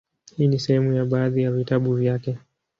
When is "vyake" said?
1.95-2.37